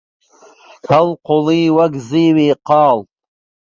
هەڵقوڵی 0.89 1.63
وەک 1.77 1.93
زیوی 2.07 2.49
قاڵ 2.67 2.97